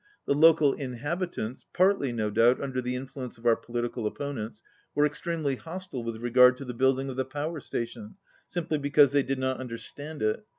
The 0.25 0.33
local 0.33 0.73
inhabitants, 0.73 1.67
partly, 1.73 2.11
no 2.11 2.31
doubt, 2.31 2.59
under 2.59 2.81
the 2.81 2.95
influence 2.95 3.37
of 3.37 3.45
our 3.45 3.55
political 3.55 4.07
opponents, 4.07 4.63
were 4.95 5.05
ex 5.05 5.21
tremely 5.21 5.59
hostile 5.59 6.03
with 6.03 6.15
regard 6.17 6.57
to 6.57 6.65
the 6.65 6.73
building 6.73 7.07
of 7.11 7.17
the 7.17 7.23
power 7.23 7.59
station, 7.59 8.15
simply 8.47 8.79
because 8.79 9.11
they 9.11 9.21
did 9.21 9.37
not 9.37 9.59
under 9.59 9.77
stand 9.77 10.23
it. 10.23 10.43